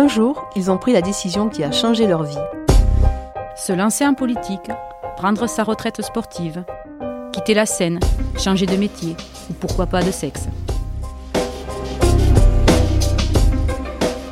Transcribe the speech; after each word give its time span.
Un 0.00 0.08
jour, 0.08 0.48
ils 0.56 0.70
ont 0.70 0.78
pris 0.78 0.94
la 0.94 1.02
décision 1.02 1.50
qui 1.50 1.62
a 1.62 1.70
changé 1.70 2.06
leur 2.06 2.22
vie. 2.22 2.38
Se 3.54 3.70
lancer 3.74 4.06
en 4.06 4.14
politique, 4.14 4.70
prendre 5.18 5.46
sa 5.46 5.62
retraite 5.62 6.00
sportive, 6.00 6.64
quitter 7.34 7.52
la 7.52 7.66
scène, 7.66 8.00
changer 8.38 8.64
de 8.64 8.76
métier 8.76 9.14
ou 9.50 9.52
pourquoi 9.52 9.84
pas 9.84 10.02
de 10.02 10.10
sexe. 10.10 10.48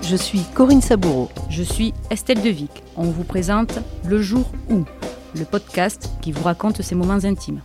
Je 0.01 0.17
suis 0.17 0.41
Corinne 0.55 0.81
Saboureau. 0.81 1.29
Je 1.51 1.63
suis 1.63 1.93
Estelle 2.09 2.41
Devic. 2.41 2.83
On 2.97 3.11
vous 3.11 3.25
présente 3.25 3.79
Le 4.07 4.23
jour 4.23 4.51
où, 4.71 4.87
le 5.39 5.45
podcast 5.45 6.13
qui 6.23 6.33
vous 6.33 6.45
raconte 6.45 6.81
ses 6.81 6.95
moments 6.95 7.25
intimes. 7.25 7.61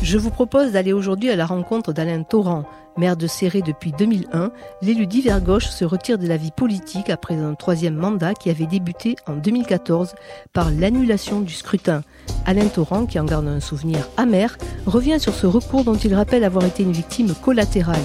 Je 0.00 0.16
vous 0.16 0.30
propose 0.30 0.70
d'aller 0.70 0.92
aujourd'hui 0.92 1.30
à 1.30 1.34
la 1.34 1.46
rencontre 1.46 1.92
d'Alain 1.92 2.22
Torrent. 2.22 2.62
Maire 2.96 3.16
de 3.16 3.26
Serré 3.26 3.62
depuis 3.62 3.92
2001, 3.92 4.50
l'élu 4.82 5.06
d'hiver 5.06 5.40
gauche 5.40 5.66
se 5.66 5.84
retire 5.84 6.18
de 6.18 6.26
la 6.26 6.36
vie 6.36 6.50
politique 6.50 7.08
après 7.08 7.34
un 7.34 7.54
troisième 7.54 7.94
mandat 7.94 8.34
qui 8.34 8.50
avait 8.50 8.66
débuté 8.66 9.16
en 9.26 9.34
2014 9.34 10.14
par 10.52 10.70
l'annulation 10.70 11.40
du 11.40 11.54
scrutin. 11.54 12.02
Alain 12.44 12.66
Torrent, 12.66 13.06
qui 13.06 13.18
en 13.18 13.24
garde 13.24 13.48
un 13.48 13.60
souvenir 13.60 14.08
amer, 14.16 14.58
revient 14.86 15.18
sur 15.18 15.34
ce 15.34 15.46
recours 15.46 15.84
dont 15.84 15.94
il 15.94 16.14
rappelle 16.14 16.44
avoir 16.44 16.64
été 16.64 16.82
une 16.82 16.92
victime 16.92 17.34
collatérale. 17.34 17.96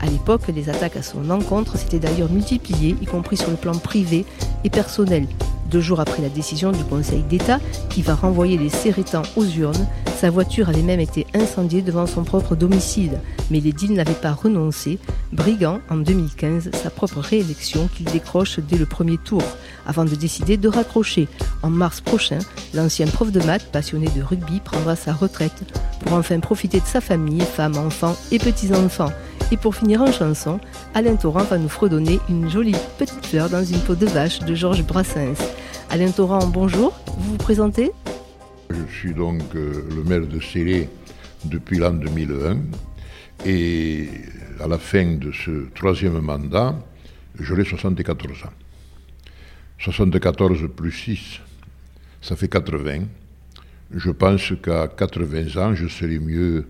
À 0.00 0.06
l'époque, 0.06 0.42
les 0.54 0.70
attaques 0.70 0.96
à 0.96 1.02
son 1.02 1.30
encontre 1.30 1.76
s'étaient 1.76 1.98
d'ailleurs 1.98 2.30
multipliées, 2.30 2.96
y 3.00 3.06
compris 3.06 3.36
sur 3.36 3.50
le 3.50 3.56
plan 3.56 3.72
privé 3.72 4.24
et 4.62 4.70
personnel. 4.70 5.26
Deux 5.70 5.80
jours 5.80 6.00
après 6.00 6.22
la 6.22 6.30
décision 6.30 6.72
du 6.72 6.82
Conseil 6.84 7.22
d'État 7.22 7.60
qui 7.90 8.02
va 8.02 8.14
renvoyer 8.14 8.56
les 8.56 8.70
Sérétans 8.70 9.22
aux 9.36 9.44
urnes, 9.44 9.86
sa 10.18 10.30
voiture 10.30 10.68
avait 10.68 10.82
même 10.82 10.98
été 10.98 11.26
incendiée 11.34 11.82
devant 11.82 12.06
son 12.06 12.24
propre 12.24 12.56
domicile. 12.56 13.20
Mais 13.50 13.60
les 13.60 13.72
deals 13.72 13.92
n'avaient 13.92 14.14
pas 14.14 14.32
renoncé, 14.32 14.98
briguant 15.32 15.80
en 15.90 15.96
2015 15.96 16.70
sa 16.72 16.90
propre 16.90 17.20
réélection 17.20 17.88
qu'il 17.94 18.06
décroche 18.06 18.60
dès 18.60 18.78
le 18.78 18.86
premier 18.86 19.18
tour, 19.18 19.42
avant 19.86 20.04
de 20.04 20.14
décider 20.14 20.56
de 20.56 20.68
raccrocher. 20.68 21.28
En 21.62 21.70
mars 21.70 22.00
prochain, 22.00 22.38
l'ancien 22.74 23.06
prof 23.06 23.30
de 23.30 23.40
maths 23.40 23.70
passionné 23.70 24.08
de 24.16 24.22
rugby 24.22 24.60
prendra 24.60 24.96
sa 24.96 25.12
retraite 25.12 25.64
pour 26.00 26.14
enfin 26.14 26.40
profiter 26.40 26.80
de 26.80 26.86
sa 26.86 27.00
famille, 27.00 27.42
femmes, 27.42 27.76
enfants 27.76 28.16
et 28.32 28.38
petits-enfants. 28.38 29.12
Et 29.50 29.56
pour 29.56 29.74
finir 29.74 30.02
en 30.02 30.12
chanson, 30.12 30.60
Alain 30.94 31.16
Torrent 31.16 31.44
va 31.44 31.58
nous 31.58 31.68
fredonner 31.68 32.20
une 32.28 32.50
jolie 32.50 32.76
petite 32.98 33.24
fleur 33.24 33.48
dans 33.48 33.64
une 33.64 33.80
peau 33.80 33.94
de 33.94 34.06
vache 34.06 34.40
de 34.40 34.54
Georges 34.54 34.84
Brassens. 34.84 35.42
Alain 35.90 36.10
Torrent, 36.10 36.46
bonjour, 36.46 36.98
vous 37.16 37.32
vous 37.32 37.36
présentez? 37.38 37.92
Je 38.70 38.92
suis 38.92 39.14
donc 39.14 39.42
euh, 39.54 39.84
le 39.94 40.04
maire 40.04 40.26
de 40.26 40.40
Célé 40.40 40.88
depuis 41.44 41.78
l'an 41.78 41.92
2001 41.92 42.58
et 43.46 44.08
à 44.60 44.68
la 44.68 44.78
fin 44.78 45.14
de 45.14 45.32
ce 45.32 45.68
troisième 45.74 46.18
mandat, 46.20 46.74
j'aurai 47.38 47.64
74 47.64 48.44
ans. 48.44 48.52
74 49.78 50.68
plus 50.76 50.92
6, 50.92 51.40
ça 52.20 52.36
fait 52.36 52.48
80. 52.48 53.04
Je 53.94 54.10
pense 54.10 54.52
qu'à 54.62 54.88
80 54.88 55.56
ans, 55.56 55.74
je 55.74 55.86
serai 55.86 56.18
mieux 56.18 56.66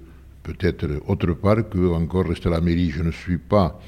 peut-être 0.48 0.86
autre 1.06 1.32
part 1.34 1.68
que 1.68 1.92
encore 1.92 2.27
rester 2.27 2.48
à 2.48 2.52
la 2.52 2.60
mairie. 2.60 2.91
Je 2.91 3.02
ne 3.02 3.10
suis 3.10 3.38
pas 3.38 3.78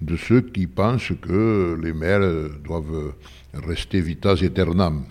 de 0.00 0.16
ceux 0.16 0.42
qui 0.42 0.66
pensent 0.66 1.12
que 1.20 1.78
les 1.82 1.92
maires 1.92 2.28
doivent 2.64 3.14
rester 3.54 4.00
vitas 4.00 4.38
aeternam. 4.42 5.04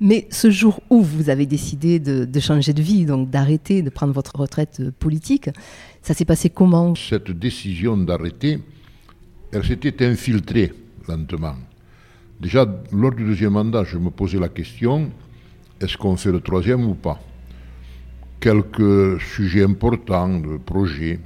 Mais 0.00 0.28
ce 0.30 0.50
jour 0.50 0.80
où 0.90 1.02
vous 1.02 1.28
avez 1.28 1.46
décidé 1.46 1.98
de, 1.98 2.40
changer 2.40 2.72
de 2.72 2.82
vie, 2.82 3.04
donc 3.04 3.30
d'arrêter 3.30 3.82
de 3.82 3.90
prendre 3.90 4.12
votre 4.12 4.36
retraite 4.36 4.90
politique, 4.90 5.50
ça 6.02 6.14
s'est 6.14 6.24
passé 6.24 6.50
comment? 6.50 6.94
Cette 6.94 7.32
décision 7.32 7.96
d'arrêter, 7.96 8.60
elle 9.52 9.64
s'était 9.64 10.06
infiltrée 10.06 10.72
lentement. 11.08 11.56
Déjà, 12.38 12.64
lors 12.92 13.12
du 13.12 13.24
deuxième 13.24 13.54
mandat, 13.54 13.82
je 13.82 13.98
me 13.98 14.10
posais 14.10 14.38
la 14.38 14.48
question, 14.48 15.10
est-ce 15.80 15.96
qu'on 15.96 16.16
fait 16.16 16.30
le 16.30 16.40
troisième 16.40 16.84
ou 16.84 16.94
pas? 16.94 17.18
Quelques 18.40 19.20
sujets 19.20 19.64
importants 19.64 20.38
de 20.38 20.58
projets. 20.58 21.20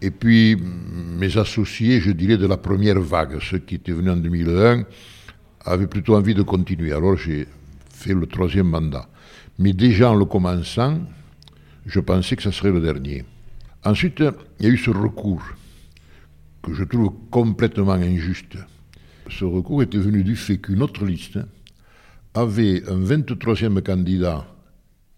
Et 0.00 0.10
puis, 0.10 0.56
mes 0.56 1.36
associés, 1.38 2.00
je 2.00 2.10
dirais, 2.10 2.36
de 2.36 2.46
la 2.46 2.56
première 2.56 3.00
vague, 3.00 3.38
ceux 3.40 3.58
qui 3.58 3.76
étaient 3.76 3.92
venus 3.92 4.12
en 4.12 4.16
2001, 4.16 4.84
avaient 5.64 5.86
plutôt 5.86 6.16
envie 6.16 6.34
de 6.34 6.42
continuer. 6.42 6.92
Alors 6.92 7.16
j'ai 7.16 7.46
fait 7.90 8.14
le 8.14 8.26
troisième 8.26 8.68
mandat. 8.68 9.08
Mais 9.58 9.72
déjà 9.72 10.10
en 10.10 10.14
le 10.14 10.24
commençant, 10.24 10.98
je 11.86 12.00
pensais 12.00 12.36
que 12.36 12.42
ce 12.42 12.50
serait 12.50 12.72
le 12.72 12.80
dernier. 12.80 13.24
Ensuite, 13.84 14.22
il 14.60 14.66
y 14.66 14.68
a 14.68 14.72
eu 14.72 14.78
ce 14.78 14.90
recours 14.90 15.42
que 16.62 16.74
je 16.74 16.84
trouve 16.84 17.12
complètement 17.30 17.92
injuste. 17.92 18.56
Ce 19.28 19.44
recours 19.44 19.82
était 19.82 19.98
venu 19.98 20.22
du 20.22 20.36
fait 20.36 20.58
qu'une 20.58 20.82
autre 20.82 21.04
liste 21.04 21.38
avait 22.34 22.82
un 22.88 23.00
23e 23.00 23.82
candidat, 23.82 24.46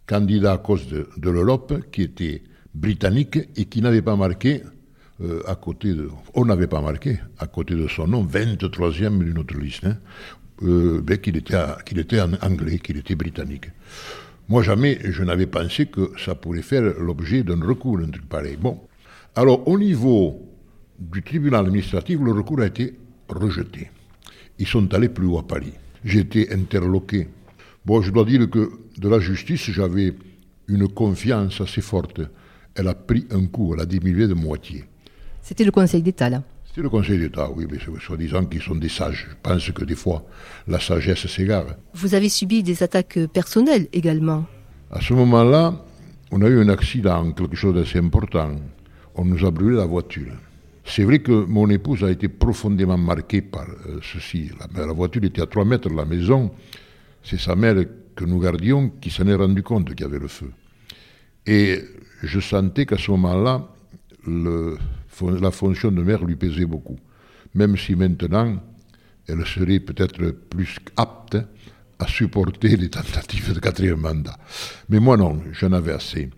candidat 0.07 0.53
à 0.53 0.59
cause 0.59 0.87
de, 0.89 1.31
l'Europe, 1.31 1.75
qui 1.91 2.03
était 2.03 2.43
britannique 2.75 3.39
et 3.57 3.65
qui 3.67 3.81
n'avait 3.81 4.03
pas 4.03 4.17
marqué 4.17 4.63
euh, 5.23 5.43
à 5.47 5.55
côté 5.55 5.95
de, 5.95 6.09
on 6.35 6.45
n'avait 6.45 6.67
pas 6.67 6.81
marqué 6.81 7.19
à 7.39 7.47
côté 7.47 7.75
de 7.75 7.87
son 7.87 8.09
nom 8.09 8.25
23e 8.25 9.19
d'une 9.19 9.39
autre 9.39 9.57
liste, 9.57 9.85
hein, 9.85 9.97
euh, 10.63 11.01
ben, 11.01 11.19
qu'il 11.19 11.37
était, 11.37 11.57
qu'il 11.87 11.99
était 11.99 12.21
anglais, 12.21 12.79
qu'il 12.79 12.97
était 12.97 13.15
britannique. 13.15 13.67
Moi, 14.49 14.63
jamais 14.63 14.99
je 15.05 15.23
n'avais 15.23 15.47
pensé 15.47 15.87
que 15.87 16.13
ça 16.19 16.35
pourrait 16.35 16.63
faire 16.63 16.83
l'objet 17.01 17.43
d'un 17.43 17.61
recours, 17.65 17.99
un 17.99 18.11
truc 18.11 18.29
pareil. 18.29 18.59
Bon. 18.61 18.81
Alors, 19.37 19.67
au 19.67 19.79
niveau 19.79 20.43
du 20.99 21.23
tribunal 21.23 21.67
administratif, 21.67 22.19
le 22.21 22.33
recours 22.33 22.61
a 22.61 22.67
été 22.67 22.95
rejeté. 23.29 23.91
Ils 24.59 24.67
sont 24.67 24.93
allés 24.93 25.09
plus 25.09 25.27
haut 25.27 25.39
à 25.39 25.47
Paris. 25.47 25.73
J'ai 26.05 26.21
été 26.21 26.53
interloqué. 26.53 27.29
Bon, 27.87 28.03
je 28.03 28.11
dois 28.11 28.25
dire 28.25 28.49
que 28.51 28.71
de 28.99 29.09
la 29.09 29.19
justice, 29.19 29.71
j'avais 29.71 30.15
une 30.69 30.89
confiance 30.89 31.61
assez 31.61 31.81
forte. 31.81 32.21
Elle 32.75 32.89
a 32.89 32.95
pris 32.95 33.27
un 33.31 33.47
coup, 33.47 33.75
elle 33.75 33.81
a 33.81 33.87
diminué 33.87 34.27
de 34.27 34.35
moitié. 34.35 34.85
C'était 35.43 35.65
le 35.65 35.71
Conseil 35.71 36.03
d'État, 36.03 36.31
là 36.31 36.43
C'est 36.75 36.81
le 36.81 36.89
Conseil 36.89 37.19
d'État, 37.19 37.51
oui, 37.55 37.67
mais 37.71 37.79
soi-disant 38.01 38.45
qu'ils 38.47 38.63
sont 38.63 38.75
des 38.75 38.89
sages. 38.89 39.27
Je 39.31 39.35
pense 39.43 39.71
que 39.71 39.85
des 39.85 39.95
fois, 39.95 40.25
la 40.67 40.81
sagesse 40.81 41.27
s'égare. 41.27 41.77
Vous 41.95 42.15
avez 42.15 42.29
subi 42.29 42.63
des 42.63 42.83
attaques 42.83 43.19
personnelles 43.33 43.89
également 43.93 44.45
À 44.91 45.01
ce 45.01 45.13
moment-là, 45.13 45.85
on 46.31 46.43
a 46.43 46.49
eu 46.49 46.61
un 46.61 46.69
accident, 46.69 47.31
quelque 47.33 47.57
chose 47.57 47.75
d'assez 47.75 47.99
important. 47.99 48.57
On 49.15 49.25
nous 49.25 49.45
a 49.45 49.51
brûlé 49.51 49.77
la 49.77 49.87
voiture. 49.87 50.33
C'est 50.85 51.05
vrai 51.05 51.21
que 51.21 51.33
mon 51.47 51.71
épouse 51.71 52.05
a 52.05 52.11
été 52.11 52.29
profondément 52.29 52.99
marquée 52.99 53.41
par 53.41 53.67
euh, 53.69 54.01
ceci. 54.03 54.51
La, 54.75 54.87
la, 54.87 54.93
voiture 54.93 55.25
était 55.25 55.41
à 55.41 55.47
3 55.47 55.65
mètres 55.65 55.89
de 55.89 55.95
la 55.95 56.05
maison. 56.05 56.51
C'est 57.23 57.41
sa 57.41 57.57
mère 57.57 57.77
que 58.15 58.25
nous 58.25 58.39
gardions 58.39 58.91
qui 59.01 59.11
s'en 59.11 59.27
est 59.27 59.35
rendu 59.35 59.63
compte 59.63 59.89
qu'il 59.95 60.01
y 60.01 60.05
avait 60.05 60.19
le 60.19 60.29
feu. 60.29 60.51
Et 61.47 61.83
je 62.23 62.41
sentais 62.41 62.87
qu'à 62.87 62.99
ce 62.99 63.11
moment-là, 63.11 63.69
la 64.27 65.51
fonction 65.51 65.91
de 65.93 66.03
mère 66.03 66.25
lui 66.25 66.37
pesait 66.37 66.65
beaucoup. 66.65 66.99
Même 67.55 67.77
si 67.77 67.95
maintenant, 67.95 68.61
elle 69.29 69.45
serait 69.47 69.81
peut-être 69.81 70.31
plus 70.31 70.77
apte 70.97 71.37
à 71.99 72.07
supporter 72.07 72.77
les 72.77 72.91
tentatives 72.91 73.53
de 73.53 73.61
quatrième 73.61 74.01
mandat. 74.01 74.37
Mais 74.89 75.01
moi 75.01 75.17
non, 75.17 75.43
j'en 75.53 75.73
avais 75.73 75.93
assez. 75.93 76.31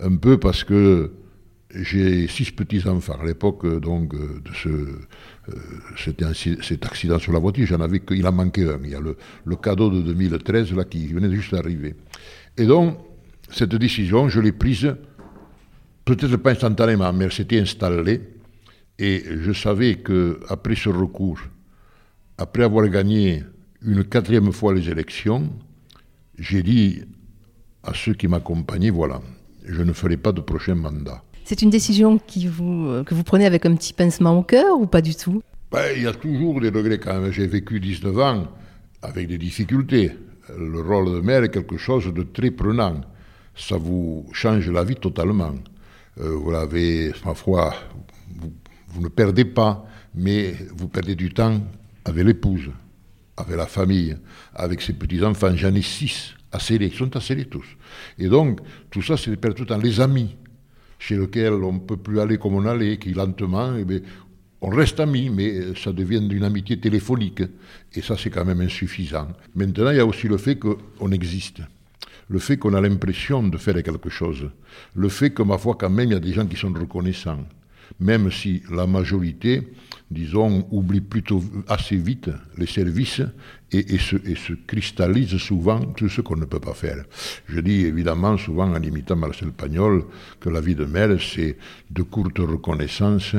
Un 0.00 0.16
peu 0.16 0.38
parce 0.38 0.64
que 0.64 1.12
j'ai 1.74 2.28
six 2.28 2.50
petits-enfants 2.52 3.18
à 3.20 3.24
l'époque 3.24 3.66
donc 3.80 4.14
de 4.14 4.54
ce, 4.54 4.68
euh, 4.68 5.52
cet, 5.96 6.86
accident 6.86 7.18
sur 7.18 7.32
la 7.32 7.38
voiture, 7.38 7.66
j'en 7.66 7.80
avais 7.80 8.00
qu'il 8.00 8.26
en 8.26 8.32
manquait 8.32 8.68
un. 8.68 8.78
Il 8.82 8.90
y 8.90 8.94
a 8.94 9.00
le, 9.00 9.56
cadeau 9.56 9.90
de 9.90 10.00
2013 10.02 10.72
là 10.74 10.84
qui 10.84 11.06
venait 11.08 11.34
juste 11.34 11.52
d'arriver. 11.52 11.96
Et 12.56 12.66
donc, 12.66 12.98
cette 13.50 13.74
décision, 13.74 14.28
je 14.28 14.40
l'ai 14.40 14.52
prise 14.52 14.94
peut-être 16.04 16.36
pas 16.36 16.52
instantanément, 16.52 17.12
mais 17.12 17.24
elle 17.24 17.32
s'était 17.32 17.60
installée. 17.60 18.20
Et 18.98 19.24
je 19.42 19.52
savais 19.52 19.96
qu'après 19.96 20.76
ce 20.76 20.88
recours, 20.88 21.40
après 22.38 22.62
avoir 22.62 22.86
gagné 22.88 23.42
une 23.82 24.04
quatrième 24.04 24.52
fois 24.52 24.72
les 24.72 24.88
élections, 24.88 25.50
j'ai 26.38 26.62
dit 26.62 27.02
à 27.82 27.92
ceux 27.92 28.14
qui 28.14 28.28
m'accompagnaient, 28.28 28.90
voilà, 28.90 29.20
je 29.66 29.82
ne 29.82 29.92
ferai 29.92 30.16
pas 30.16 30.32
de 30.32 30.40
prochain 30.40 30.76
mandat. 30.76 31.23
C'est 31.44 31.60
une 31.60 31.68
décision 31.68 32.18
euh, 32.36 33.04
que 33.04 33.14
vous 33.14 33.22
prenez 33.22 33.44
avec 33.44 33.66
un 33.66 33.74
petit 33.74 33.92
pincement 33.92 34.38
au 34.38 34.42
cœur 34.42 34.78
ou 34.78 34.86
pas 34.86 35.02
du 35.02 35.14
tout? 35.14 35.42
Ben, 35.70 35.92
Il 35.94 36.02
y 36.02 36.06
a 36.06 36.12
toujours 36.12 36.58
des 36.58 36.70
regrets 36.70 36.98
quand 36.98 37.20
même. 37.20 37.30
J'ai 37.30 37.46
vécu 37.46 37.80
19 37.80 38.18
ans 38.18 38.48
avec 39.02 39.28
des 39.28 39.36
difficultés. 39.36 40.12
Le 40.56 40.80
rôle 40.80 41.12
de 41.12 41.20
maire 41.20 41.44
est 41.44 41.50
quelque 41.50 41.76
chose 41.76 42.12
de 42.12 42.22
très 42.22 42.50
prenant. 42.50 43.02
Ça 43.54 43.76
vous 43.76 44.26
change 44.32 44.70
la 44.70 44.84
vie 44.84 44.96
totalement. 44.96 45.54
Euh, 46.18 46.30
vous 46.30 46.50
l'avez, 46.50 47.12
ma 47.26 47.34
foi, 47.34 47.74
vous, 48.88 49.02
ne 49.02 49.08
perdez 49.08 49.44
pas, 49.44 49.84
mais 50.14 50.54
vous 50.74 50.88
perdez 50.88 51.14
du 51.14 51.30
temps 51.30 51.60
avec 52.06 52.24
l'épouse, 52.24 52.70
avec 53.36 53.56
la 53.56 53.66
famille, 53.66 54.16
avec 54.54 54.80
ses 54.80 54.94
petits-enfants. 54.94 55.54
J'en 55.56 55.74
ai 55.74 55.82
six 55.82 56.34
à 56.52 56.58
ils 56.70 56.94
sont 56.94 57.10
scellés 57.20 57.46
tous. 57.46 57.66
Et 58.18 58.28
donc, 58.28 58.60
tout 58.90 59.02
ça, 59.02 59.16
c'est 59.18 59.36
perdre 59.36 59.56
tout 59.56 59.64
le 59.64 59.68
temps. 59.68 59.78
Les 59.78 60.00
amis, 60.00 60.36
chez 60.98 61.16
lesquels 61.16 61.52
on 61.52 61.72
ne 61.74 61.78
peut 61.78 61.96
plus 61.96 62.20
aller 62.20 62.38
comme 62.38 62.54
on 62.54 62.66
allait, 62.66 62.98
qui 62.98 63.12
lentement, 63.12 63.74
eh 63.76 63.84
bien, 63.84 64.00
on 64.60 64.70
reste 64.70 64.98
amis, 64.98 65.28
mais 65.28 65.74
ça 65.74 65.92
devient 65.92 66.26
une 66.30 66.42
amitié 66.42 66.80
téléphonique. 66.80 67.42
Et 67.94 68.00
ça, 68.00 68.16
c'est 68.16 68.30
quand 68.30 68.46
même 68.46 68.62
insuffisant. 68.62 69.28
Maintenant, 69.54 69.90
il 69.90 69.98
y 69.98 70.00
a 70.00 70.06
aussi 70.06 70.26
le 70.26 70.38
fait 70.38 70.58
qu'on 70.58 71.12
existe. 71.12 71.60
Le 72.28 72.38
fait 72.38 72.56
qu'on 72.56 72.72
a 72.72 72.80
l'impression 72.80 73.42
de 73.42 73.58
faire 73.58 73.82
quelque 73.82 74.08
chose. 74.08 74.48
Le 74.94 75.08
fait 75.10 75.30
que, 75.30 75.42
ma 75.42 75.58
foi, 75.58 75.76
quand 75.78 75.90
même, 75.90 76.08
il 76.08 76.12
y 76.14 76.16
a 76.16 76.20
des 76.20 76.32
gens 76.32 76.46
qui 76.46 76.56
sont 76.56 76.72
reconnaissants. 76.72 77.44
Même 78.00 78.30
si 78.30 78.62
la 78.70 78.86
majorité, 78.86 79.62
disons, 80.10 80.66
oublie 80.70 81.00
plutôt 81.00 81.42
assez 81.68 81.96
vite 81.96 82.30
les 82.56 82.66
services 82.66 83.22
et, 83.72 83.98
se, 83.98 84.52
cristallise 84.66 85.36
souvent 85.38 85.80
tout 85.80 86.08
ce 86.08 86.20
qu'on 86.20 86.36
ne 86.36 86.44
peut 86.44 86.60
pas 86.60 86.74
faire. 86.74 87.04
Je 87.46 87.60
dis 87.60 87.84
évidemment 87.84 88.36
souvent 88.36 88.72
en 88.72 88.82
imitant 88.82 89.16
Marcel 89.16 89.52
Pagnol 89.52 90.04
que 90.40 90.48
la 90.48 90.60
vie 90.60 90.74
de 90.74 90.84
mère, 90.84 91.16
c'est 91.20 91.56
de 91.90 92.02
courtes 92.02 92.38
reconnaissances 92.38 93.36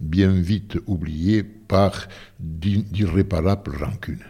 bien 0.00 0.30
vite 0.30 0.78
oublié 0.86 1.42
par 1.42 2.08
d'irréparables 2.38 3.76
rancunes. 3.76 4.24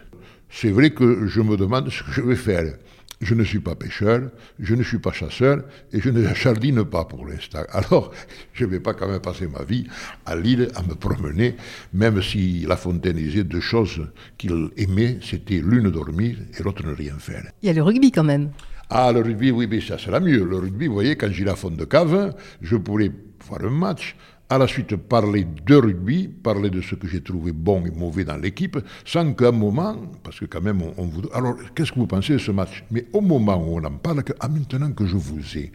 C'est 0.49 0.71
vrai 0.71 0.91
que 0.91 1.27
je 1.27 1.41
me 1.41 1.57
demande 1.57 1.89
ce 1.89 2.03
que 2.03 2.11
je 2.11 2.21
vais 2.21 2.35
faire. 2.35 2.73
Je 3.19 3.33
ne 3.33 3.43
suis 3.43 3.59
pas 3.59 3.75
pêcheur, 3.75 4.29
je 4.59 4.75
ne 4.75 4.83
suis 4.83 4.99
pas 4.99 5.11
chasseur 5.11 5.63
et 5.91 5.99
je 5.99 6.09
ne 6.09 6.33
jardine 6.35 6.83
pas 6.83 7.05
pour 7.05 7.25
l'instant. 7.25 7.63
Alors, 7.71 8.11
je 8.53 8.65
ne 8.65 8.69
vais 8.69 8.79
pas 8.79 8.93
quand 8.93 9.07
même 9.07 9.19
passer 9.21 9.47
ma 9.47 9.63
vie 9.63 9.87
à 10.25 10.35
l'île 10.35 10.69
à 10.75 10.83
me 10.83 10.93
promener, 10.93 11.55
même 11.93 12.21
si 12.21 12.65
La 12.67 12.77
Fontaine 12.77 13.17
disait 13.17 13.43
deux 13.43 13.59
choses 13.59 14.07
qu'il 14.37 14.69
aimait, 14.77 15.17
c'était 15.23 15.59
l'une 15.63 15.89
dormir 15.89 16.37
et 16.57 16.63
l'autre 16.63 16.85
ne 16.85 16.93
rien 16.93 17.17
faire. 17.17 17.43
Il 17.63 17.67
y 17.67 17.69
a 17.69 17.73
le 17.73 17.81
rugby 17.81 18.11
quand 18.11 18.23
même. 18.23 18.51
Ah, 18.89 19.11
le 19.11 19.21
rugby, 19.21 19.51
oui, 19.51 19.67
mais 19.69 19.81
ça 19.81 19.97
sera 19.97 20.19
mieux. 20.19 20.45
Le 20.45 20.57
rugby, 20.57 20.87
vous 20.87 20.93
voyez, 20.93 21.17
quand 21.17 21.29
j'ai 21.29 21.43
la 21.43 21.55
fond 21.55 21.71
de 21.71 21.83
cave, 21.83 22.33
je 22.61 22.77
pourrais 22.77 23.11
voir 23.45 23.63
un 23.65 23.69
match, 23.69 24.15
à 24.49 24.57
la 24.57 24.67
suite 24.67 24.95
parler 24.95 25.45
de 25.65 25.75
rugby, 25.75 26.27
parler 26.27 26.69
de 26.69 26.81
ce 26.81 26.95
que 26.95 27.07
j'ai 27.07 27.21
trouvé 27.21 27.51
bon 27.51 27.85
et 27.85 27.91
mauvais 27.91 28.23
dans 28.23 28.37
l'équipe, 28.37 28.77
sans 29.05 29.33
qu'à 29.33 29.49
un 29.49 29.51
moment, 29.51 29.97
parce 30.23 30.39
que 30.39 30.45
quand 30.45 30.61
même 30.61 30.81
on, 30.97 31.05
vous... 31.05 31.23
Alors, 31.33 31.55
qu'est-ce 31.75 31.91
que 31.91 31.99
vous 31.99 32.07
pensez 32.07 32.33
de 32.33 32.37
ce 32.37 32.51
match? 32.51 32.83
Mais 32.91 33.05
au 33.13 33.21
moment 33.21 33.57
où 33.57 33.77
on 33.77 33.83
en 33.83 33.97
parle, 33.97 34.23
que, 34.23 34.33
ah, 34.39 34.47
maintenant 34.47 34.91
que 34.91 35.05
je 35.05 35.17
vous 35.17 35.57
ai, 35.57 35.71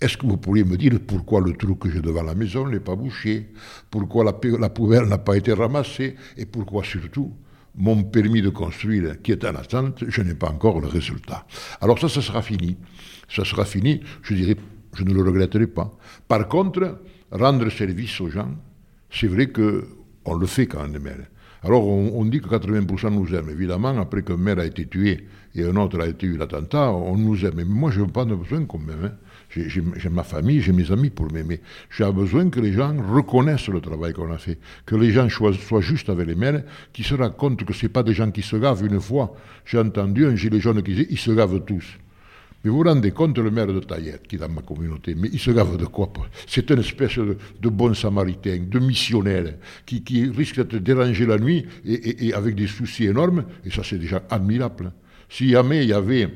est-ce 0.00 0.16
que 0.16 0.26
vous 0.26 0.36
pourriez 0.36 0.62
me 0.62 0.76
dire 0.76 0.92
pourquoi 1.04 1.40
le 1.40 1.52
trou 1.54 1.74
que 1.74 1.90
j'ai 1.90 2.00
devant 2.00 2.22
la 2.22 2.34
maison 2.34 2.68
n'est 2.68 2.80
pas 2.80 2.94
bouché? 2.94 3.50
Pourquoi 3.90 4.24
la, 4.24 4.34
la 4.58 4.68
poubelle 4.68 5.06
n'a 5.06 5.18
pas 5.18 5.36
été 5.36 5.52
ramassée? 5.52 6.16
Et 6.36 6.46
pourquoi 6.46 6.84
surtout 6.84 7.32
mon 7.74 8.04
permis 8.04 8.42
de 8.42 8.50
construire 8.50 9.20
qui 9.22 9.32
est 9.32 9.44
en 9.44 9.54
attente, 9.54 10.04
je 10.06 10.22
n'ai 10.22 10.34
pas 10.34 10.48
encore 10.48 10.80
le 10.80 10.86
résultat? 10.86 11.46
Alors 11.80 11.98
ça, 11.98 12.08
ça 12.08 12.20
sera 12.20 12.42
fini. 12.42 12.76
Ça 13.28 13.44
sera 13.44 13.64
fini, 13.64 14.00
je 14.22 14.34
dirais, 14.34 14.56
je 14.94 15.02
ne 15.02 15.12
le 15.12 15.22
regretterai 15.22 15.66
pas. 15.66 15.90
Par 16.28 16.46
contre, 16.46 17.00
rendre 17.30 17.68
service 17.70 18.20
aux 18.20 18.30
gens, 18.30 18.50
c'est 19.10 19.26
vrai 19.26 19.48
qu'on 19.48 20.34
le 20.34 20.46
fait 20.46 20.66
quand 20.66 20.86
même. 20.88 21.26
Alors 21.62 21.86
on, 21.86 22.24
dit 22.26 22.40
que 22.40 22.48
80% 22.48 23.12
nous 23.12 23.34
aiment. 23.34 23.50
Évidemment, 23.50 23.98
après 23.98 24.22
qu'un 24.22 24.36
maire 24.36 24.58
a 24.58 24.66
été 24.66 24.86
tué 24.86 25.26
et 25.54 25.64
un 25.64 25.74
autre 25.76 26.00
a 26.00 26.06
été 26.06 26.26
eu 26.26 26.36
l'attentat, 26.36 26.92
on 26.92 27.16
nous 27.16 27.44
aime. 27.44 27.54
Mais 27.56 27.64
moi, 27.64 27.90
je 27.90 28.02
n'ai 28.02 28.06
pas 28.06 28.24
besoin 28.24 28.64
qu'on 28.66 28.78
m'aime. 28.78 29.04
Hein. 29.04 29.12
J'ai 29.48 30.08
ma 30.10 30.22
famille, 30.22 30.60
j'ai 30.60 30.72
mes 30.72 30.92
amis 30.92 31.10
pour 31.10 31.32
m'aimer. 31.32 31.60
J'ai 31.90 32.10
besoin 32.12 32.50
que 32.50 32.60
les 32.60 32.72
gens 32.72 32.94
reconnaissent 33.12 33.68
le 33.68 33.80
travail 33.80 34.12
qu'on 34.12 34.30
a 34.32 34.38
fait, 34.38 34.58
que 34.84 34.96
les 34.96 35.10
gens 35.12 35.28
soient, 35.28 35.80
justes 35.80 36.10
avec 36.10 36.26
les 36.26 36.34
maires, 36.34 36.62
qu'ils 36.92 37.04
se 37.04 37.14
rendent 37.14 37.36
compte 37.36 37.64
que 37.64 37.72
ce 37.72 37.86
pas 37.86 38.02
des 38.02 38.12
gens 38.12 38.30
qui 38.30 38.42
se 38.42 38.56
gavent 38.56 38.84
une 38.84 39.00
fois. 39.00 39.34
J'ai 39.64 39.78
entendu 39.78 40.26
un 40.26 40.36
gilet 40.36 40.60
jaune 40.60 40.82
qui 40.82 40.92
disait 40.92 41.06
ils 41.10 41.18
se 41.18 41.30
gavent 41.30 41.64
tous. 41.64 41.98
Mais 42.66 42.72
vous 42.72 42.78
vous 42.78 42.88
rendez 42.88 43.12
compte, 43.12 43.38
le 43.38 43.48
maire 43.52 43.68
de 43.68 43.78
Taillette, 43.78 44.26
qui 44.26 44.34
est 44.34 44.38
dans 44.40 44.48
ma 44.48 44.60
communauté, 44.60 45.14
mais 45.14 45.28
il 45.32 45.38
se 45.38 45.52
gave 45.52 45.76
de 45.76 45.84
quoi 45.84 46.10
C'est 46.48 46.68
une 46.68 46.80
espèce 46.80 47.16
de, 47.16 47.68
bon 47.68 47.94
samaritain, 47.94 48.58
de 48.68 48.80
missionnaire, 48.80 49.54
qui, 49.86 50.02
risque 50.36 50.66
de 50.66 50.78
déranger 50.78 51.26
la 51.26 51.38
nuit 51.38 51.64
et, 51.84 52.34
avec 52.34 52.56
des 52.56 52.66
soucis 52.66 53.04
énormes, 53.04 53.44
et 53.64 53.70
ça 53.70 53.82
c'est 53.84 53.98
déjà 53.98 54.20
admirable. 54.30 54.90
Si 55.28 55.50
jamais 55.50 55.84
il 55.84 55.90
y 55.90 55.92
avait 55.92 56.28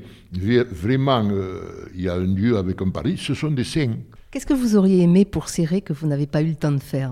vraiment 0.71 1.29
euh, 1.33 1.89
il 1.97 2.03
y 2.03 2.09
a 2.09 2.15
un 2.15 2.33
lieu 2.33 2.57
avec 2.57 2.81
un 2.81 2.91
pari, 2.91 3.17
ce 3.19 3.35
sont 3.35 3.51
des 3.51 3.65
saints. 3.65 3.97
Qu'est-ce 4.31 4.47
que 4.47 4.55
vous 4.55 4.77
auriez 4.77 5.03
aimé 5.03 5.25
pour 5.25 5.49
Serré 5.49 5.81
que 5.81 5.93
vous 5.93 6.07
n'avez 6.07 6.29
pas 6.29 6.43
eu 6.43 6.51
le 6.51 6.55
temps 6.55 6.71
de 6.71 6.79
faire? 6.79 7.11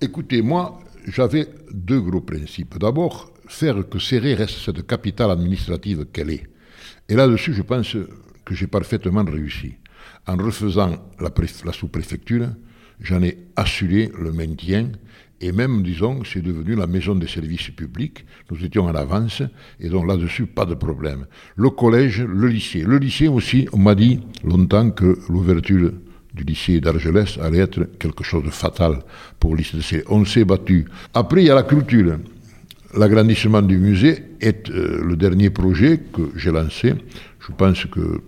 Écoutez, 0.00 0.42
moi, 0.42 0.80
j'avais 1.06 1.46
deux 1.72 2.00
gros 2.00 2.20
principes. 2.20 2.78
D'abord, 2.78 3.30
faire 3.46 3.88
que 3.88 4.00
Serré 4.00 4.34
reste 4.34 4.58
cette 4.58 4.84
capitale 4.88 5.30
administrative 5.30 6.06
qu'elle 6.12 6.30
est. 6.30 6.48
Et 7.08 7.14
là-dessus, 7.14 7.54
je 7.54 7.62
pense 7.62 7.96
que 8.46 8.54
j'ai 8.54 8.68
parfaitement 8.68 9.24
réussi. 9.24 9.74
En 10.26 10.36
refaisant 10.36 10.96
la, 11.20 11.72
sous-préfecture, 11.72 12.48
j'en 13.00 13.22
ai 13.22 13.36
assuré 13.56 14.10
le 14.18 14.32
maintien 14.32 14.90
et 15.40 15.52
même, 15.52 15.82
disons, 15.82 16.22
c'est 16.24 16.40
devenu 16.40 16.74
la 16.74 16.86
maison 16.86 17.14
des 17.14 17.26
services 17.26 17.68
publics. 17.70 18.24
Nous 18.50 18.64
étions 18.64 18.84
en 18.84 18.94
avance 18.94 19.42
et 19.78 19.90
donc 19.90 20.06
là-dessus, 20.06 20.46
pas 20.46 20.64
de 20.64 20.74
problème. 20.74 21.26
Le 21.56 21.68
collège, 21.68 22.22
le 22.22 22.48
lycée. 22.48 22.80
Le 22.80 22.96
lycée 22.96 23.28
aussi, 23.28 23.68
on 23.72 23.78
m'a 23.78 23.94
dit 23.94 24.20
longtemps 24.44 24.90
que 24.90 25.18
l'ouverture 25.28 25.92
du 26.32 26.44
lycée 26.44 26.80
d'Argelès 26.80 27.38
allait 27.38 27.58
être 27.58 27.84
quelque 27.98 28.24
chose 28.24 28.44
de 28.44 28.50
fatal 28.50 29.00
pour 29.38 29.54
lycée. 29.54 30.04
On 30.08 30.24
s'est 30.24 30.44
battu. 30.44 30.86
Après, 31.12 31.42
il 31.42 31.46
y 31.46 31.50
a 31.50 31.54
la 31.54 31.64
culture. 31.64 32.18
L'agrandissement 32.96 33.60
du 33.62 33.76
musée 33.76 34.16
est 34.40 34.70
euh, 34.70 35.02
le 35.04 35.16
dernier 35.16 35.50
projet 35.50 35.98
que 36.12 36.30
j'ai 36.34 36.50
lancé. 36.50 36.94
Je 37.40 37.52
pense 37.52 37.84
que 37.86 38.22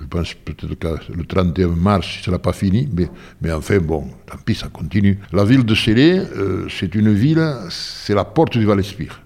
je 0.00 0.06
pense 0.06 0.34
peut-être 0.34 0.74
que 0.74 1.12
le 1.12 1.24
31 1.24 1.68
mars, 1.68 2.06
ce 2.06 2.18
ne 2.18 2.22
sera 2.24 2.38
pas 2.38 2.52
fini, 2.52 2.88
mais, 2.94 3.08
mais 3.40 3.52
enfin, 3.52 3.78
bon, 3.78 4.04
tant 4.26 4.38
pis, 4.44 4.54
ça 4.54 4.68
continue. 4.68 5.18
La 5.32 5.44
ville 5.44 5.64
de 5.64 5.74
Célé, 5.74 6.18
euh, 6.18 6.66
c'est 6.68 6.94
une 6.94 7.12
ville, 7.12 7.44
c'est 7.70 8.14
la 8.14 8.24
porte 8.24 8.56
du 8.56 8.64
Val-Espire. 8.64 9.22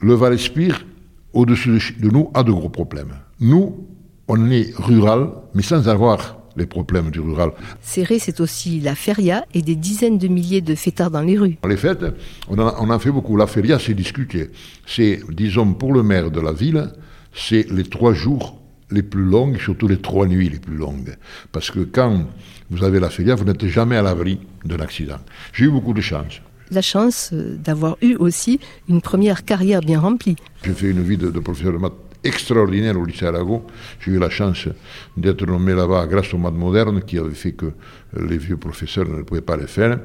Le 0.00 0.14
Val-Espire, 0.14 0.84
au-dessus 1.32 1.96
de, 1.98 2.10
nous, 2.10 2.30
a 2.34 2.42
de 2.42 2.52
gros 2.52 2.68
problèmes. 2.68 3.14
Nous, 3.40 3.86
on 4.28 4.50
est 4.50 4.72
rural, 4.76 5.28
mais 5.54 5.62
sans 5.62 5.88
avoir 5.88 6.38
les 6.56 6.66
problèmes 6.66 7.10
du 7.10 7.20
rural. 7.20 7.52
Céré, 7.80 8.18
c'est 8.18 8.40
aussi 8.40 8.80
la 8.80 8.94
feria 8.94 9.44
et 9.54 9.62
des 9.62 9.74
dizaines 9.74 10.18
de 10.18 10.28
milliers 10.28 10.60
de 10.60 10.74
fêtards 10.74 11.10
dans 11.10 11.22
les 11.22 11.38
rues. 11.38 11.56
Les 11.66 11.76
fêtes, 11.78 12.04
on 12.48 12.58
en, 12.58 12.74
on 12.78 12.90
en 12.90 12.98
fait 12.98 13.10
beaucoup. 13.10 13.36
La 13.36 13.46
feria, 13.46 13.78
c'est 13.78 13.94
discuté. 13.94 14.50
C'est, 14.86 15.20
disons, 15.30 15.72
pour 15.72 15.94
le 15.94 16.02
maire 16.02 16.30
de 16.30 16.40
la 16.40 16.52
ville, 16.52 16.90
c'est 17.34 17.70
les 17.70 17.84
trois 17.84 18.12
jours 18.12 18.61
les 18.92 19.02
plus 19.02 19.24
longues, 19.24 19.58
surtout 19.58 19.88
les 19.88 19.98
trois 19.98 20.26
nuits 20.26 20.48
les 20.48 20.58
plus 20.58 20.76
longues. 20.76 21.16
Parce 21.50 21.70
que 21.70 21.80
quand 21.80 22.26
vous 22.70 22.84
avez 22.84 23.00
la 23.00 23.10
feria, 23.10 23.34
vous 23.34 23.44
n'êtes 23.44 23.66
jamais 23.66 23.96
à 23.96 24.02
l'abri 24.02 24.40
d'un 24.64 24.80
accident. 24.80 25.18
J'ai 25.52 25.64
eu 25.66 25.70
beaucoup 25.70 25.94
de 25.94 26.00
chance. 26.00 26.40
La 26.70 26.82
chance 26.82 27.30
euh, 27.32 27.56
d'avoir 27.56 27.96
eu 28.00 28.14
aussi 28.16 28.60
une 28.88 29.02
première 29.02 29.44
carrière 29.44 29.80
bien 29.80 30.00
remplie. 30.00 30.36
J'ai 30.64 30.72
fait 30.72 30.90
une 30.90 31.02
vie 31.02 31.18
de, 31.18 31.28
professeur 31.40 31.72
de 31.72 31.78
maths 31.78 31.92
extraordinaire 32.24 32.98
au 32.98 33.04
lycée 33.04 33.26
Arago. 33.26 33.66
J'ai 34.00 34.12
eu 34.12 34.18
la 34.18 34.30
chance 34.30 34.68
d'être 35.16 35.44
nommé 35.44 35.74
là-bas 35.74 36.06
grâce 36.06 36.32
aux 36.32 36.38
maths 36.38 36.54
modernes 36.54 37.02
qui 37.02 37.18
avaient 37.18 37.34
fait 37.34 37.52
que 37.52 37.72
les 38.16 38.38
vieux 38.38 38.56
professeurs 38.56 39.08
ne 39.08 39.22
pouvaient 39.22 39.40
pas 39.40 39.56
les 39.56 39.66
faire. 39.66 39.98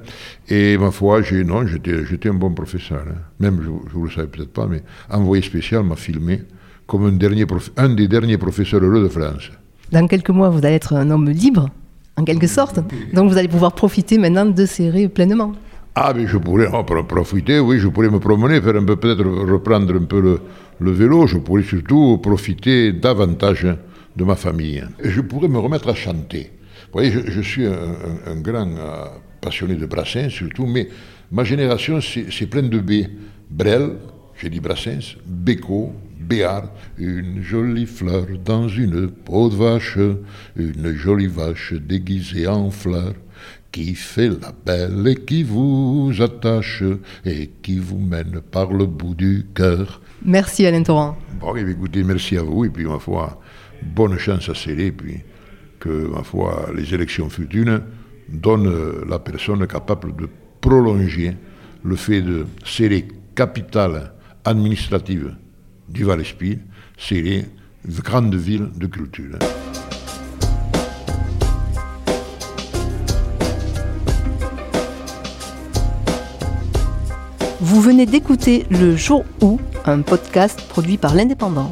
Et 0.50 0.78
ma 0.80 0.90
foi, 0.92 1.22
j'ai, 1.22 1.44
non, 1.44 1.66
j'étais, 1.68 2.30
un 2.30 2.34
bon 2.34 2.54
professeur. 2.54 3.06
Hein. 3.08 3.22
Même, 3.40 3.62
je 3.64 3.98
ne 4.00 4.04
le 4.04 4.10
savais 4.10 4.28
peut-être 4.28 4.52
pas, 4.52 4.66
mais 4.66 4.82
envoyé 5.10 5.44
spécial 5.44 5.84
m'a 5.84 5.96
filmé 5.96 6.42
comme 6.88 7.06
un, 7.06 7.12
dernier 7.12 7.46
un 7.76 7.90
des 7.90 8.08
derniers 8.08 8.38
professeurs 8.38 8.82
heureux 8.84 9.04
de 9.04 9.10
France. 9.10 9.52
Dans 9.92 10.08
quelques 10.08 10.30
mois, 10.30 10.50
vous 10.50 10.66
allez 10.66 10.76
être 10.76 10.94
un 10.94 11.10
homme 11.12 11.30
libre, 11.30 11.70
en 12.16 12.24
quelque 12.24 12.48
sorte. 12.48 12.80
Donc 13.14 13.30
vous 13.30 13.38
allez 13.38 13.48
pouvoir 13.48 13.74
profiter 13.74 14.18
maintenant 14.18 14.46
de 14.46 14.66
serrer 14.66 15.08
pleinement. 15.08 15.54
Ah, 15.96 16.14
mais 16.16 16.28
je 16.28 16.38
pourrais 16.38 16.68
en 16.68 16.84
profiter, 16.84 17.60
oui, 17.60 17.80
je 17.80 17.88
pourrais 17.88 18.10
me 18.10 18.20
promener, 18.20 18.62
faire 18.62 18.76
un 18.76 18.84
peu, 18.84 18.96
peut-être 18.96 19.24
reprendre 19.24 19.96
un 19.96 20.04
peu 20.04 20.22
le, 20.22 20.40
le, 20.80 20.92
vélo, 20.92 21.26
je 21.26 21.38
pourrais 21.38 21.64
surtout 21.64 22.20
profiter 22.20 22.94
davantage 22.94 23.68
de 24.16 24.24
ma 24.24 24.36
famille. 24.36 24.84
Et 25.04 25.10
je 25.10 25.22
pourrais 25.22 25.48
me 25.48 25.58
remettre 25.58 25.90
à 25.90 25.96
chanter. 25.96 26.52
Vous 26.88 26.94
voyez, 26.94 27.12
je, 27.12 27.42
suis 27.42 27.66
un, 27.66 28.36
grand 28.42 28.70
euh, 28.70 29.06
passionné 29.42 29.76
de 29.76 29.86
Brassens 29.88 30.30
surtout, 30.30 30.68
mais 30.68 30.88
ma 31.32 31.44
génération, 31.44 32.00
c'est 32.00 32.46
plein 32.46 32.64
de 32.64 32.80
B. 32.80 33.08
Brel, 33.50 33.94
j'ai 34.38 34.50
dit 34.50 34.60
Brassens, 34.60 35.18
Bécaud, 35.26 35.94
Béard, 36.20 36.70
une 36.98 37.42
jolie 37.42 37.86
fleur 37.86 38.26
dans 38.44 38.68
une 38.68 39.08
peau 39.10 39.50
de 39.50 39.56
vache, 39.56 39.98
une 40.56 40.94
jolie 40.94 41.28
vache 41.28 41.74
déguisée 41.74 42.48
en 42.48 42.70
fleur, 42.70 43.14
qui 43.72 43.96
fait 43.96 44.30
la 44.30 44.54
belle 44.66 45.08
et 45.08 45.16
qui 45.16 45.44
vous 45.44 46.12
attache 46.20 46.84
et 47.26 47.50
qui 47.62 47.78
vous 47.80 48.00
mène 48.00 48.42
par 48.52 48.72
le 48.74 48.86
bout 48.86 49.16
du 49.16 49.46
cœur. 49.54 50.02
Merci 50.24 50.66
Alain 50.66 50.84
Torrent. 50.84 51.18
Bon, 51.40 51.56
écoutez, 51.56 52.04
merci 52.04 52.38
à 52.38 52.44
vous, 52.44 52.66
et 52.66 52.70
puis 52.70 52.86
ma 52.86 53.00
foi, 53.00 53.40
bonne 53.82 54.18
chance 54.18 54.50
à 54.50 54.56
Célé, 54.56 54.92
puis 54.92 55.22
que, 55.80 56.08
ma 56.08 56.24
foi, 56.24 56.70
les 56.76 56.94
élections 56.94 57.30
futures 57.30 57.82
donnent 58.30 59.08
la 59.08 59.20
personne 59.20 59.66
capable 59.68 60.16
de 60.16 60.28
prolonger 60.60 61.36
le 61.84 61.96
fait 61.96 62.22
de 62.22 62.46
serrer 62.66 63.08
capitale 63.36 64.12
administrative 64.48 65.36
du 65.90 66.04
Val-Espire, 66.06 66.58
c'est 66.98 67.22
les 67.22 67.46
grandes 67.86 68.36
villes 68.36 68.70
de 68.76 68.88
culture. 68.88 69.38
Vous 77.60 77.82
venez 77.82 78.06
d'écouter 78.06 78.66
Le 78.70 78.96
Jour 78.96 79.26
où, 79.42 79.60
un 79.86 80.02
podcast 80.02 80.62
produit 80.70 80.98
par 80.98 81.14
l'Indépendant. 81.16 81.72